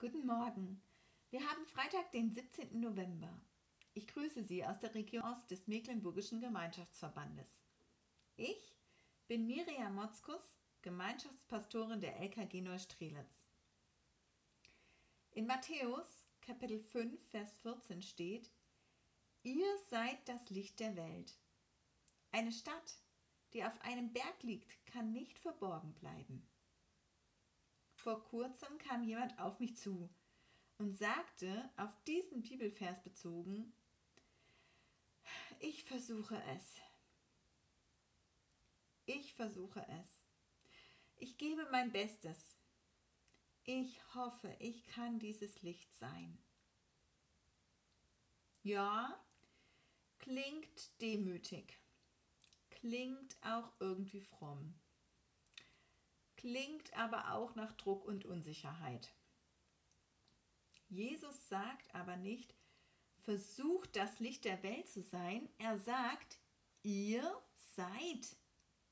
Guten 0.00 0.26
Morgen. 0.26 0.80
Wir 1.30 1.40
haben 1.40 1.66
Freitag, 1.66 2.12
den 2.12 2.30
17. 2.30 2.78
November. 2.78 3.36
Ich 3.94 4.06
grüße 4.06 4.44
Sie 4.44 4.64
aus 4.64 4.78
der 4.78 4.94
Region 4.94 5.24
Ost 5.24 5.50
des 5.50 5.66
Mecklenburgischen 5.66 6.40
Gemeinschaftsverbandes. 6.40 7.48
Ich 8.36 8.76
bin 9.26 9.48
Miriam 9.48 9.96
Motzkus, 9.96 10.40
Gemeinschaftspastorin 10.82 12.00
der 12.00 12.16
LKG 12.20 12.60
Neustrelitz. 12.60 13.48
In 15.32 15.46
Matthäus 15.46 16.28
Kapitel 16.42 16.78
5, 16.78 17.20
Vers 17.30 17.50
14 17.62 18.00
steht, 18.02 18.52
Ihr 19.42 19.66
seid 19.90 20.28
das 20.28 20.48
Licht 20.48 20.78
der 20.78 20.94
Welt. 20.94 21.36
Eine 22.30 22.52
Stadt, 22.52 23.02
die 23.52 23.64
auf 23.64 23.80
einem 23.80 24.12
Berg 24.12 24.44
liegt, 24.44 24.86
kann 24.86 25.10
nicht 25.10 25.40
verborgen 25.40 25.92
bleiben. 25.94 26.48
Vor 28.08 28.24
kurzem 28.24 28.78
kam 28.78 29.04
jemand 29.04 29.38
auf 29.38 29.60
mich 29.60 29.76
zu 29.76 30.08
und 30.78 30.96
sagte, 30.96 31.68
auf 31.76 31.94
diesen 32.04 32.40
Bibelvers 32.40 33.02
bezogen, 33.02 33.70
ich 35.58 35.84
versuche 35.84 36.42
es. 36.56 36.76
Ich 39.04 39.34
versuche 39.34 39.86
es. 40.00 40.22
Ich 41.16 41.36
gebe 41.36 41.68
mein 41.70 41.92
Bestes. 41.92 42.56
Ich 43.64 44.00
hoffe, 44.14 44.56
ich 44.58 44.86
kann 44.86 45.18
dieses 45.18 45.60
Licht 45.60 45.92
sein. 45.98 46.38
Ja, 48.62 49.22
klingt 50.18 50.98
demütig, 51.02 51.78
klingt 52.70 53.36
auch 53.42 53.70
irgendwie 53.80 54.22
fromm 54.22 54.80
klingt 56.38 56.96
aber 56.96 57.34
auch 57.34 57.54
nach 57.56 57.72
Druck 57.72 58.04
und 58.04 58.24
Unsicherheit. 58.24 59.12
Jesus 60.88 61.48
sagt 61.48 61.94
aber 61.94 62.16
nicht, 62.16 62.54
versucht 63.24 63.96
das 63.96 64.20
Licht 64.20 64.44
der 64.44 64.62
Welt 64.62 64.88
zu 64.88 65.02
sein, 65.02 65.48
er 65.58 65.78
sagt, 65.78 66.38
ihr 66.82 67.22
seid 67.76 68.36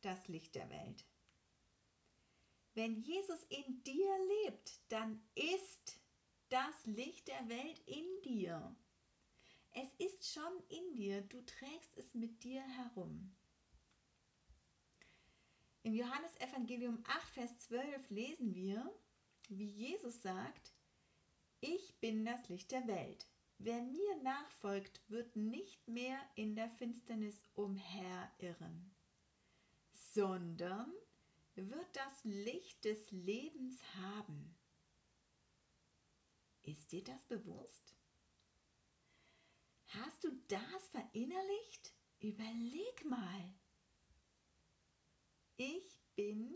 das 0.00 0.26
Licht 0.26 0.54
der 0.54 0.68
Welt. 0.70 1.04
Wenn 2.72 2.96
Jesus 3.02 3.42
in 3.50 3.84
dir 3.84 4.16
lebt, 4.44 4.80
dann 4.88 5.22
ist 5.34 6.00
das 6.48 6.86
Licht 6.86 7.28
der 7.28 7.48
Welt 7.48 7.78
in 7.86 8.22
dir. 8.24 8.74
Es 9.72 9.92
ist 9.98 10.32
schon 10.32 10.62
in 10.68 10.94
dir, 10.96 11.20
du 11.20 11.44
trägst 11.44 11.96
es 11.96 12.14
mit 12.14 12.42
dir 12.42 12.62
herum. 12.62 13.36
Im 15.84 15.92
Johannesevangelium 15.92 17.04
8, 17.06 17.28
Vers 17.34 17.58
12 17.58 18.08
lesen 18.08 18.54
wir, 18.54 18.90
wie 19.50 19.66
Jesus 19.66 20.22
sagt, 20.22 20.72
ich 21.60 22.00
bin 22.00 22.24
das 22.24 22.48
Licht 22.48 22.72
der 22.72 22.86
Welt. 22.86 23.26
Wer 23.58 23.82
mir 23.82 24.16
nachfolgt, 24.22 25.02
wird 25.08 25.36
nicht 25.36 25.86
mehr 25.86 26.18
in 26.36 26.56
der 26.56 26.70
Finsternis 26.70 27.42
umherirren, 27.54 28.94
sondern 29.92 30.90
wird 31.54 31.94
das 31.94 32.24
Licht 32.24 32.82
des 32.86 33.10
Lebens 33.10 33.78
haben. 33.96 34.56
Ist 36.62 36.92
dir 36.92 37.04
das 37.04 37.22
bewusst? 37.26 37.94
Hast 39.88 40.24
du 40.24 40.30
das 40.48 40.88
verinnerlicht? 40.88 41.92
Überleg 42.20 43.04
mal. 43.04 43.54
Ich 45.56 46.00
bin 46.16 46.54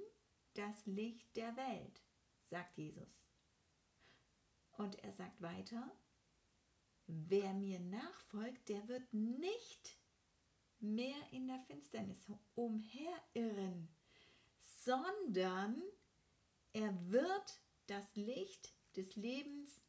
das 0.55 0.87
Licht 0.87 1.37
der 1.37 1.57
Welt, 1.57 2.03
sagt 2.51 2.77
Jesus. 2.77 3.09
Und 4.77 4.99
er 5.05 5.13
sagt 5.13 5.41
weiter, 5.41 5.91
wer 7.07 7.55
mir 7.55 7.81
nachfolgt, 7.81 8.69
der 8.69 8.87
wird 8.89 9.13
nicht 9.13 9.97
mehr 10.81 11.17
in 11.33 11.49
der 11.49 11.61
Finsternis 11.61 12.19
umherirren, 12.55 13.89
sondern 14.85 15.83
er 16.73 17.11
wird 17.11 17.61
das 17.87 18.15
Licht 18.15 18.73
des 18.97 19.17
Lebens 19.17 19.81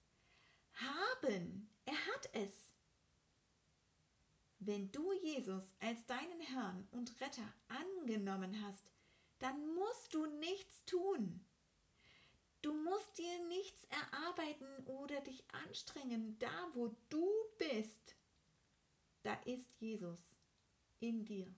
haben. 0.73 1.69
Er 1.85 1.93
hat 1.93 2.29
es. 2.33 2.51
Wenn 4.59 4.91
du 4.91 5.13
Jesus 5.23 5.63
als 5.79 6.05
deinen 6.05 6.41
Herrn 6.41 6.87
und 6.91 7.19
Retter 7.21 7.53
angenommen 7.67 8.61
hast, 8.65 8.83
dann 9.39 9.73
musst 9.75 10.13
du 10.13 10.25
nichts 10.25 10.85
tun. 10.85 11.45
Du 12.61 12.73
musst 12.73 13.17
dir 13.17 13.39
nichts 13.47 13.85
erarbeiten 13.85 14.85
oder 14.85 15.21
dich 15.21 15.43
anstrengen. 15.65 16.37
Da, 16.39 16.69
wo 16.73 16.95
du 17.09 17.29
bist, 17.57 18.15
da 19.23 19.33
ist 19.45 19.71
Jesus 19.79 20.19
in 20.99 21.25
dir. 21.25 21.53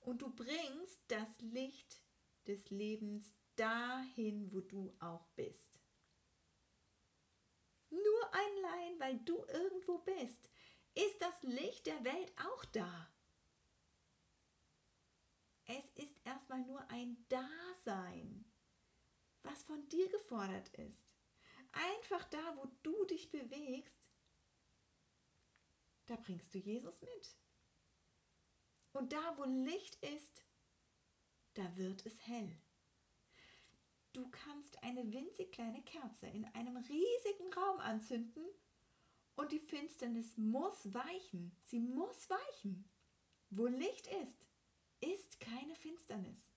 Und 0.00 0.20
du 0.20 0.28
bringst 0.28 1.00
das 1.08 1.40
Licht 1.40 2.02
des 2.46 2.68
Lebens 2.68 3.34
dahin, 3.56 4.52
wo 4.52 4.60
du 4.60 4.94
auch 5.00 5.26
bist. 5.28 5.80
Nur 7.88 8.34
allein, 8.34 9.00
weil 9.00 9.18
du 9.20 9.44
irgendwo 9.46 9.98
bist, 9.98 10.50
ist 10.94 11.20
das 11.20 11.42
Licht 11.42 11.86
der 11.86 12.04
Welt 12.04 12.32
auch 12.38 12.64
da. 12.66 13.13
Es 15.66 15.90
ist 15.94 16.14
erstmal 16.24 16.60
nur 16.60 16.80
ein 16.90 17.26
Dasein, 17.28 18.44
was 19.42 19.62
von 19.62 19.88
dir 19.88 20.08
gefordert 20.08 20.68
ist. 20.74 21.08
Einfach 21.72 22.24
da, 22.28 22.56
wo 22.56 22.66
du 22.82 23.04
dich 23.06 23.30
bewegst, 23.30 23.96
da 26.06 26.16
bringst 26.16 26.54
du 26.54 26.58
Jesus 26.58 27.00
mit. 27.00 27.36
Und 28.92 29.12
da, 29.12 29.36
wo 29.38 29.44
Licht 29.44 29.96
ist, 30.04 30.44
da 31.54 31.76
wird 31.76 32.04
es 32.04 32.26
hell. 32.26 32.56
Du 34.12 34.30
kannst 34.30 34.80
eine 34.82 35.10
winzig 35.12 35.50
kleine 35.50 35.82
Kerze 35.82 36.26
in 36.28 36.44
einem 36.54 36.76
riesigen 36.76 37.52
Raum 37.52 37.80
anzünden 37.80 38.46
und 39.34 39.50
die 39.50 39.58
Finsternis 39.58 40.36
muss 40.36 40.92
weichen. 40.94 41.56
Sie 41.64 41.80
muss 41.80 42.30
weichen. 42.30 42.88
Wo 43.50 43.66
Licht 43.66 44.06
ist, 44.06 44.46
ist 45.04 45.40
keine 45.40 45.74
Finsternis. 45.74 46.50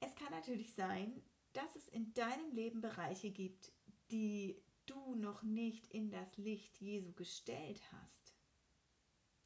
Es 0.00 0.14
kann 0.14 0.30
natürlich 0.30 0.72
sein, 0.74 1.22
dass 1.52 1.76
es 1.76 1.88
in 1.88 2.12
deinem 2.14 2.52
Leben 2.52 2.80
Bereiche 2.80 3.30
gibt, 3.30 3.72
die 4.10 4.62
du 4.86 5.14
noch 5.16 5.42
nicht 5.42 5.86
in 5.88 6.10
das 6.10 6.36
Licht 6.36 6.80
Jesu 6.80 7.12
gestellt 7.12 7.80
hast, 7.92 8.34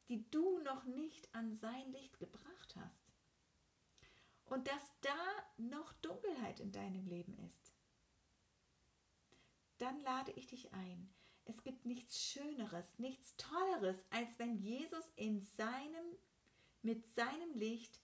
die 0.09 0.29
du 0.31 0.59
noch 0.61 0.85
nicht 0.85 1.35
an 1.35 1.53
sein 1.53 1.91
Licht 1.93 2.19
gebracht 2.19 2.77
hast 2.77 3.13
und 4.45 4.69
dass 4.69 4.93
da 5.01 5.17
noch 5.57 5.93
Dunkelheit 5.95 6.61
in 6.61 6.73
deinem 6.73 7.07
Leben 7.07 7.37
ist. 7.39 7.73
Dann 9.79 10.01
lade 10.03 10.33
ich 10.33 10.47
dich 10.47 10.73
ein, 10.73 11.13
es 11.45 11.63
gibt 11.63 11.85
nichts 11.87 12.23
Schöneres, 12.23 12.99
nichts 12.99 13.37
Tolleres, 13.37 14.05
als 14.11 14.39
wenn 14.39 14.57
Jesus 14.57 15.05
in 15.17 15.43
seinem, 15.57 16.17
mit 16.83 17.07
seinem 17.15 17.53
Licht 17.55 18.01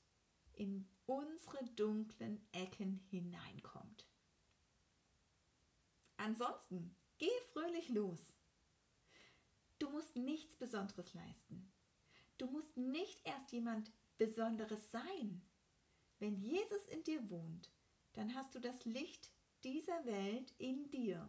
in 0.54 0.88
unsere 1.06 1.64
dunklen 1.76 2.46
Ecken 2.52 3.00
hineinkommt. 3.10 4.06
Ansonsten, 6.16 6.96
geh 7.18 7.30
fröhlich 7.52 7.88
los. 7.88 8.36
Du 9.78 9.88
musst 9.90 10.16
nichts 10.16 10.56
Besonderes 10.56 11.14
leisten. 11.14 11.72
Du 12.36 12.46
musst 12.46 12.76
nicht 12.76 13.24
erst 13.24 13.52
jemand 13.52 13.92
Besonderes 14.16 14.90
sein. 14.90 15.42
Wenn 16.18 16.36
Jesus 16.40 16.84
in 16.88 17.04
dir 17.04 17.30
wohnt, 17.30 17.70
dann 18.14 18.34
hast 18.34 18.54
du 18.54 18.58
das 18.58 18.84
Licht 18.84 19.30
dieser 19.62 20.04
Welt 20.04 20.52
in 20.58 20.90
dir 20.90 21.28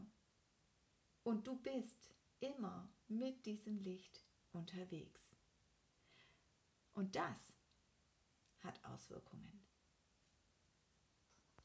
und 1.24 1.48
du 1.48 1.56
bist 1.56 2.10
immer 2.40 2.90
mit 3.08 3.46
diesem 3.46 3.80
Licht 3.80 4.24
unterwegs. 4.52 5.36
Und 6.94 7.16
das 7.16 7.58
hat 8.60 8.84
Auswirkungen. 8.86 9.66